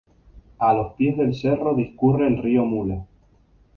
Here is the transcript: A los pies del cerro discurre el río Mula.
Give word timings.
A 0.57 0.73
los 0.73 0.93
pies 0.95 1.15
del 1.15 1.35
cerro 1.35 1.75
discurre 1.75 2.25
el 2.25 2.41
río 2.41 2.65
Mula. 2.65 3.05